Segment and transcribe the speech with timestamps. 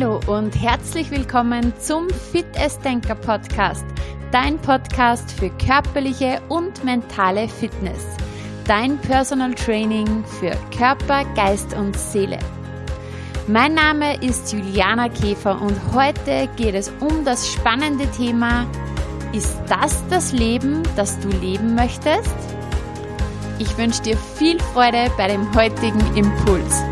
[0.00, 3.84] Hallo und herzlich willkommen zum Fit as Denker Podcast,
[4.30, 8.06] dein Podcast für körperliche und mentale Fitness,
[8.64, 12.38] dein Personal Training für Körper, Geist und Seele.
[13.48, 18.68] Mein Name ist Juliana Käfer und heute geht es um das spannende Thema,
[19.32, 22.36] ist das das Leben, das du leben möchtest?
[23.58, 26.84] Ich wünsche dir viel Freude bei dem heutigen Impuls.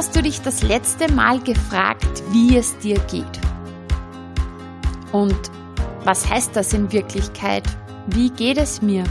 [0.00, 3.26] Hast du dich das letzte Mal gefragt, wie es dir geht?
[5.12, 5.38] Und
[6.04, 7.64] was heißt das in Wirklichkeit?
[8.06, 9.04] Wie geht es mir?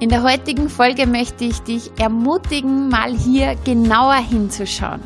[0.00, 5.00] In der heutigen Folge möchte ich dich ermutigen, mal hier genauer hinzuschauen.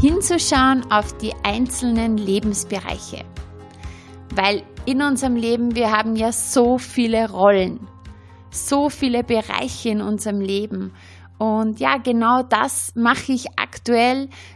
[0.00, 3.26] Hinzuschauen auf die einzelnen Lebensbereiche.
[4.34, 7.86] Weil in unserem Leben, wir haben ja so viele Rollen,
[8.50, 10.94] so viele Bereiche in unserem Leben.
[11.40, 13.69] Und ja, genau das mache ich aktuell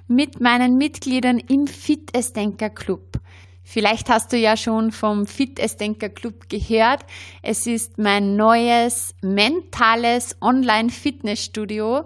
[0.07, 3.21] mit meinen Mitgliedern im Fit as Denker Club.
[3.67, 7.01] Vielleicht hast du ja schon vom Fit as Denker Club gehört.
[7.43, 12.05] Es ist mein neues mentales Online-Fitnessstudio,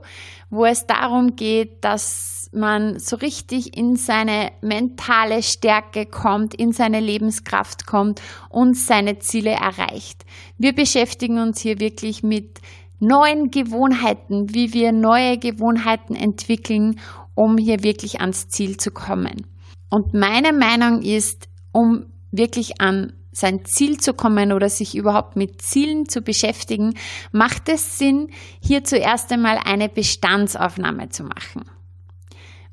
[0.50, 7.00] wo es darum geht, dass man so richtig in seine mentale Stärke kommt, in seine
[7.00, 10.24] Lebenskraft kommt und seine Ziele erreicht.
[10.58, 12.60] Wir beschäftigen uns hier wirklich mit
[13.00, 17.00] neuen Gewohnheiten, wie wir neue Gewohnheiten entwickeln,
[17.34, 19.46] um hier wirklich ans Ziel zu kommen.
[19.90, 25.62] Und meine Meinung ist, um wirklich an sein Ziel zu kommen oder sich überhaupt mit
[25.62, 26.94] Zielen zu beschäftigen,
[27.30, 31.64] macht es Sinn, hier zuerst einmal eine Bestandsaufnahme zu machen.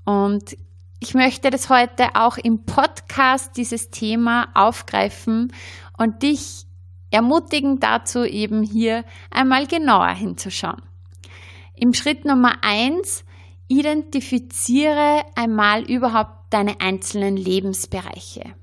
[0.06, 0.58] Und
[1.00, 5.54] ich möchte das heute auch im Podcast dieses Thema aufgreifen
[5.98, 6.66] und dich
[7.12, 10.82] ermutigen dazu, eben hier einmal genauer hinzuschauen.
[11.76, 13.26] Im Schritt Nummer eins
[13.68, 18.56] identifiziere einmal überhaupt deine einzelnen Lebensbereiche.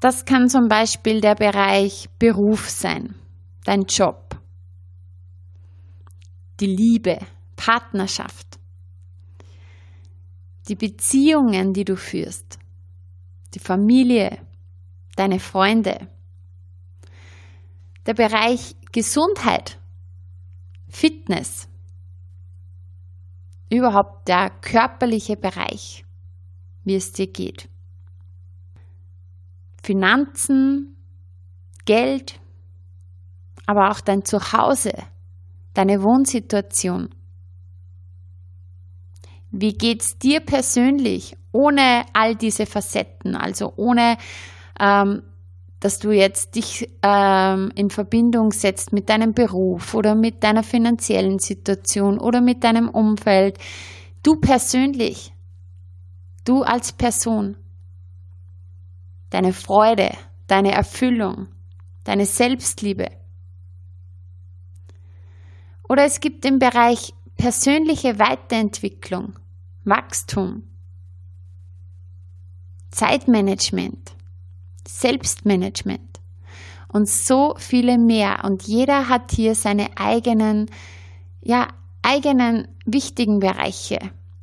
[0.00, 3.14] Das kann zum Beispiel der Bereich Beruf sein,
[3.64, 4.40] dein Job,
[6.60, 7.18] die Liebe,
[7.56, 8.58] Partnerschaft,
[10.68, 12.58] die Beziehungen, die du führst,
[13.54, 14.38] die Familie,
[15.16, 16.08] deine Freunde,
[18.08, 19.78] der Bereich Gesundheit,
[20.88, 21.68] Fitness,
[23.68, 26.06] überhaupt der körperliche Bereich,
[26.84, 27.68] wie es dir geht.
[29.82, 30.96] Finanzen,
[31.84, 32.40] Geld,
[33.66, 34.94] aber auch dein Zuhause,
[35.74, 37.10] deine Wohnsituation.
[39.50, 44.16] Wie geht's dir persönlich ohne all diese Facetten, also ohne
[44.80, 45.22] ähm,
[45.80, 51.38] dass du jetzt dich ähm, in Verbindung setzt mit deinem Beruf oder mit deiner finanziellen
[51.38, 53.58] Situation oder mit deinem Umfeld.
[54.22, 55.32] Du persönlich,
[56.44, 57.56] du als Person,
[59.30, 60.10] deine Freude,
[60.48, 61.48] deine Erfüllung,
[62.04, 63.10] deine Selbstliebe.
[65.88, 69.38] Oder es gibt den Bereich persönliche Weiterentwicklung,
[69.84, 70.64] Wachstum,
[72.90, 74.17] Zeitmanagement.
[74.88, 76.20] Selbstmanagement
[76.88, 78.44] und so viele mehr.
[78.44, 80.66] Und jeder hat hier seine eigenen,
[81.42, 81.68] ja,
[82.02, 83.98] eigenen wichtigen Bereiche.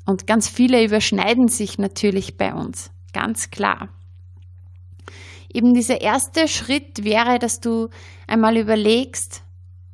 [0.06, 3.90] Und ganz viele überschneiden sich natürlich bei uns, ganz klar.
[5.52, 7.90] Eben dieser erste Schritt wäre, dass du
[8.28, 9.42] einmal überlegst,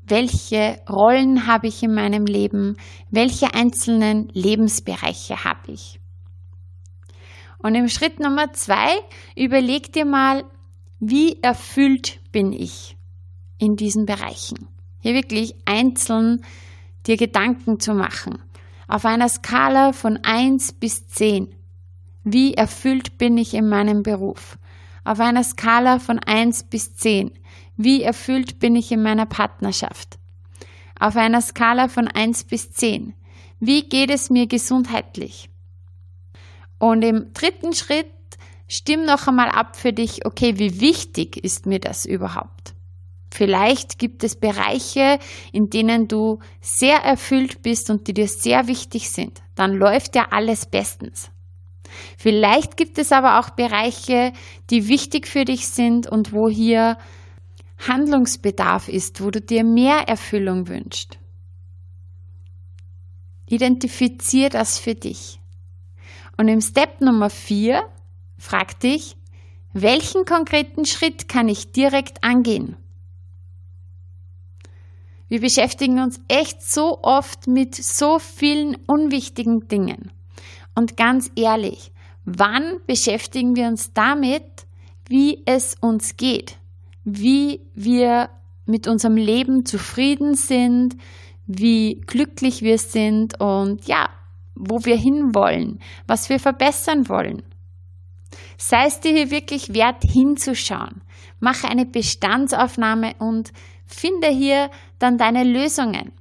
[0.03, 2.75] welche Rollen habe ich in meinem Leben,
[3.09, 6.00] welche einzelnen Lebensbereiche habe ich.
[7.61, 8.99] Und im Schritt Nummer zwei,
[9.35, 10.43] überleg dir mal,
[10.99, 12.97] wie erfüllt bin ich
[13.57, 14.67] in diesen Bereichen.
[14.99, 16.43] Hier wirklich einzeln
[17.07, 18.39] dir Gedanken zu machen.
[18.87, 21.55] Auf einer Skala von eins bis zehn.
[22.23, 24.57] Wie erfüllt bin ich in meinem Beruf?
[25.03, 27.31] Auf einer Skala von eins bis zehn.
[27.77, 30.19] Wie erfüllt bin ich in meiner Partnerschaft?
[30.99, 33.13] Auf einer Skala von eins bis zehn.
[33.59, 35.50] Wie geht es mir gesundheitlich?
[36.81, 38.09] Und im dritten Schritt
[38.67, 42.73] stimm noch einmal ab für dich, okay, wie wichtig ist mir das überhaupt?
[43.31, 45.19] Vielleicht gibt es Bereiche,
[45.51, 49.43] in denen du sehr erfüllt bist und die dir sehr wichtig sind.
[49.53, 51.29] Dann läuft ja alles bestens.
[52.17, 54.33] Vielleicht gibt es aber auch Bereiche,
[54.71, 56.97] die wichtig für dich sind und wo hier
[57.77, 61.19] Handlungsbedarf ist, wo du dir mehr Erfüllung wünschst.
[63.45, 65.40] Identifizier das für dich.
[66.41, 67.83] Und im Step Nummer vier
[68.39, 69.15] frag dich,
[69.73, 72.77] Welchen konkreten Schritt kann ich direkt angehen?
[75.27, 80.11] Wir beschäftigen uns echt so oft mit so vielen unwichtigen Dingen.
[80.73, 81.91] Und ganz ehrlich,
[82.25, 84.65] wann beschäftigen wir uns damit,
[85.05, 86.57] wie es uns geht,
[87.03, 88.31] wie wir
[88.65, 90.95] mit unserem Leben zufrieden sind,
[91.45, 94.09] wie glücklich wir sind und ja,
[94.61, 97.43] wo wir hinwollen, was wir verbessern wollen.
[98.57, 101.01] Sei es dir hier wirklich wert hinzuschauen.
[101.39, 103.51] Mache eine Bestandsaufnahme und
[103.85, 104.69] finde hier
[104.99, 106.13] dann deine Lösungen.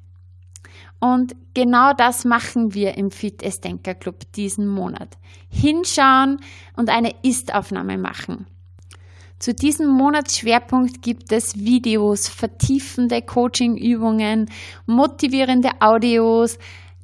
[1.00, 5.16] Und genau das machen wir im Fit Denker Club diesen Monat.
[5.48, 6.40] Hinschauen
[6.76, 8.46] und eine Ist-Aufnahme machen.
[9.38, 14.50] Zu diesem Monatsschwerpunkt gibt es Videos, vertiefende Coaching-Übungen,
[14.84, 16.58] motivierende Audios,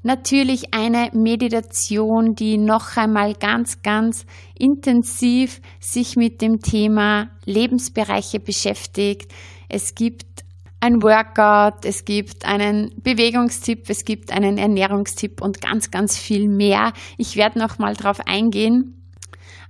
[0.06, 4.24] natürlich eine Meditation, die noch einmal ganz, ganz
[4.54, 9.32] intensiv sich mit dem Thema Lebensbereiche beschäftigt.
[9.68, 10.44] Es gibt
[10.80, 16.92] ein Workout, es gibt einen Bewegungstipp, es gibt einen Ernährungstipp und ganz, ganz viel mehr.
[17.18, 19.10] Ich werde noch mal drauf eingehen.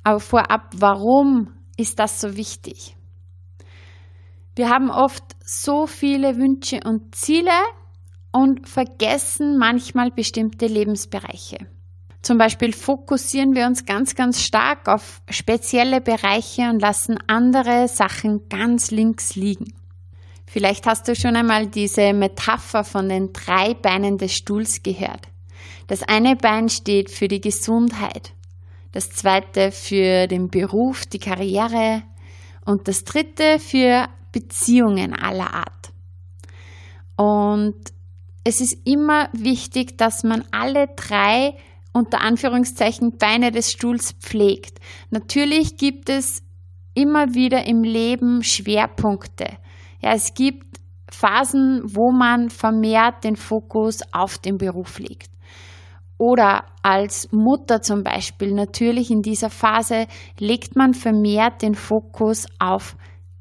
[0.04, 2.94] Aber vorab, warum ist das so wichtig?
[4.54, 7.50] Wir haben oft so viele Wünsche und Ziele
[8.36, 11.56] und vergessen manchmal bestimmte Lebensbereiche.
[12.20, 18.46] Zum Beispiel fokussieren wir uns ganz, ganz stark auf spezielle Bereiche und lassen andere Sachen
[18.50, 19.72] ganz links liegen.
[20.46, 25.28] Vielleicht hast du schon einmal diese Metapher von den drei Beinen des Stuhls gehört.
[25.86, 28.34] Das eine Bein steht für die Gesundheit,
[28.92, 32.02] das zweite für den Beruf, die Karriere
[32.66, 35.92] und das dritte für Beziehungen aller Art.
[37.16, 37.95] Und
[38.46, 41.56] es ist immer wichtig, dass man alle drei
[41.92, 44.78] unter Anführungszeichen Beine des Stuhls pflegt.
[45.10, 46.44] Natürlich gibt es
[46.94, 49.58] immer wieder im Leben Schwerpunkte.
[50.00, 50.78] Ja, es gibt
[51.10, 55.30] Phasen, wo man vermehrt den Fokus auf den Beruf legt.
[56.16, 60.06] Oder als Mutter zum Beispiel, natürlich in dieser Phase
[60.38, 62.96] legt man vermehrt den Fokus auf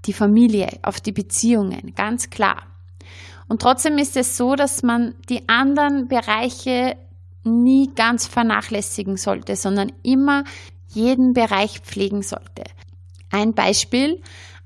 [0.06, 2.64] die Familie, auf die Beziehungen, ganz klar.
[3.48, 6.96] Und trotzdem ist es so, dass man die anderen Bereiche
[7.44, 10.44] nie ganz vernachlässigen sollte, sondern immer
[10.90, 12.64] jeden Bereich pflegen sollte.
[13.30, 14.22] Ein Beispiel.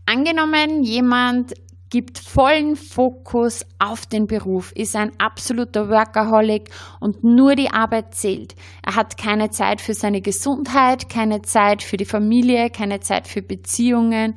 [0.06, 1.54] Angenommen, jemand
[1.90, 8.56] gibt vollen Fokus auf den Beruf, ist ein absoluter Workaholic und nur die Arbeit zählt.
[8.86, 13.42] Er hat keine Zeit für seine Gesundheit, keine Zeit für die Familie, keine Zeit für
[13.42, 14.36] Beziehungen.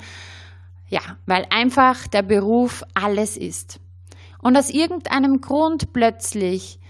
[0.88, 3.80] Ja, weil einfach der Beruf alles ist.
[4.42, 6.80] Und aus irgendeinem Grund plötzlich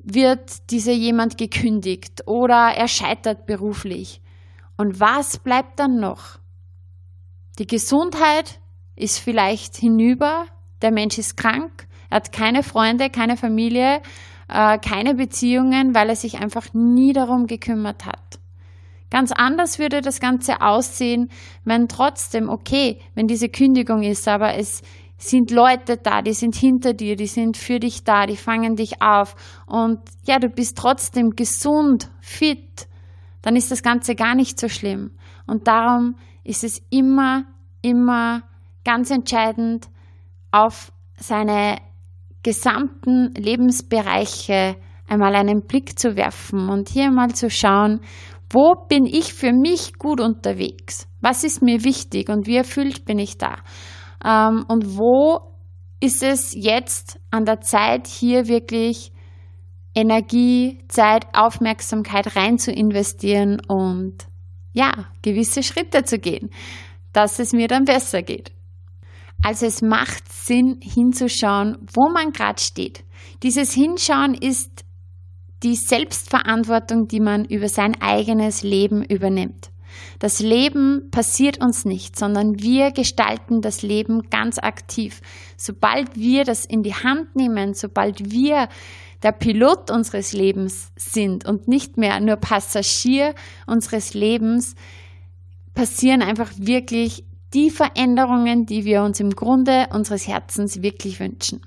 [0.00, 4.20] wird dieser jemand gekündigt oder er scheitert beruflich.
[4.76, 6.38] Und was bleibt dann noch?
[7.58, 8.60] Die Gesundheit
[8.96, 10.46] ist vielleicht hinüber,
[10.82, 14.02] der Mensch ist krank, er hat keine Freunde, keine Familie,
[14.48, 18.40] äh, keine Beziehungen, weil er sich einfach nie darum gekümmert hat.
[19.10, 21.30] Ganz anders würde das Ganze aussehen,
[21.64, 24.82] wenn trotzdem, okay, wenn diese Kündigung ist, aber es
[25.18, 29.02] sind Leute da, die sind hinter dir, die sind für dich da, die fangen dich
[29.02, 29.34] auf
[29.66, 32.86] und ja, du bist trotzdem gesund, fit,
[33.42, 35.10] dann ist das Ganze gar nicht so schlimm.
[35.46, 37.44] Und darum ist es immer,
[37.82, 38.44] immer
[38.84, 39.88] ganz entscheidend,
[40.52, 41.78] auf seine
[42.42, 44.76] gesamten Lebensbereiche
[45.08, 48.00] einmal einen Blick zu werfen und hier mal zu schauen,
[48.50, 51.06] wo bin ich für mich gut unterwegs?
[51.20, 53.56] Was ist mir wichtig und wie erfüllt bin ich da?
[54.24, 55.40] Ähm, und wo
[56.00, 59.12] ist es jetzt an der Zeit, hier wirklich
[59.94, 64.26] Energie, Zeit, Aufmerksamkeit rein zu investieren und
[64.72, 66.50] ja, gewisse Schritte zu gehen,
[67.12, 68.52] dass es mir dann besser geht.
[69.42, 73.04] Also es macht Sinn hinzuschauen, wo man gerade steht.
[73.42, 74.84] Dieses Hinschauen ist
[75.62, 79.70] die Selbstverantwortung, die man über sein eigenes Leben übernimmt.
[80.18, 85.20] Das Leben passiert uns nicht, sondern wir gestalten das Leben ganz aktiv.
[85.56, 88.68] Sobald wir das in die Hand nehmen, sobald wir
[89.22, 93.34] der Pilot unseres Lebens sind und nicht mehr nur Passagier
[93.66, 94.74] unseres Lebens,
[95.74, 101.62] passieren einfach wirklich die Veränderungen, die wir uns im Grunde unseres Herzens wirklich wünschen.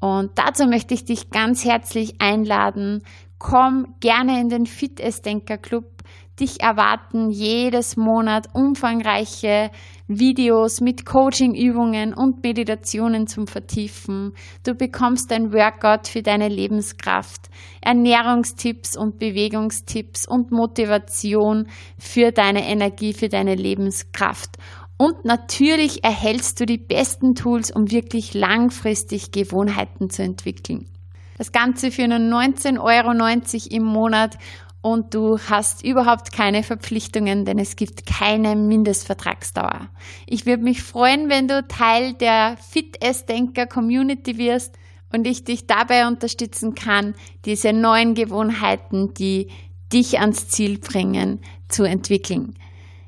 [0.00, 3.02] Und dazu möchte ich dich ganz herzlich einladen.
[3.38, 6.02] Komm gerne in den Fit Denker Club,
[6.40, 9.70] Dich erwarten jedes Monat umfangreiche
[10.08, 14.32] Videos mit Coachingübungen und Meditationen zum Vertiefen.
[14.64, 17.48] Du bekommst ein Workout für deine Lebenskraft,
[17.82, 24.56] Ernährungstipps und Bewegungstipps und Motivation für deine Energie, für deine Lebenskraft.
[24.96, 30.88] Und natürlich erhältst du die besten Tools, um wirklich langfristig Gewohnheiten zu entwickeln.
[31.36, 34.38] Das Ganze für nur 19,90 Euro im Monat
[34.84, 39.88] und du hast überhaupt keine Verpflichtungen, denn es gibt keine Mindestvertragsdauer.
[40.26, 44.74] Ich würde mich freuen, wenn du Teil der Fit Denker Community wirst
[45.10, 47.14] und ich dich dabei unterstützen kann,
[47.46, 49.48] diese neuen Gewohnheiten, die
[49.90, 52.54] dich ans Ziel bringen, zu entwickeln.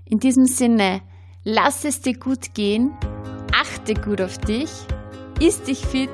[0.06, 1.02] In diesem Sinne,
[1.44, 2.92] lass es dir gut gehen,
[3.54, 4.70] achte gut auf dich,
[5.40, 6.08] isst dich fit,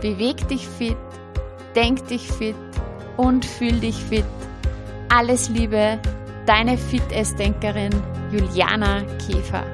[0.00, 0.96] beweg dich fit,
[1.74, 2.54] denk dich fit
[3.16, 4.24] und fühl dich fit
[5.14, 6.00] alles Liebe,
[6.44, 7.92] deine Fitnessdenkerin
[8.32, 9.64] Juliana Käfer.